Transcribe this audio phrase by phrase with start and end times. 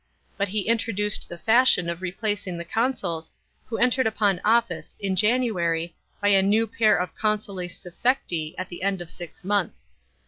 [0.35, 3.31] But he introduced the fashion of replacing the consuls
[3.67, 8.81] who entered upon office in January by a new pair of consules suffecti at the
[8.81, 9.91] end of six months.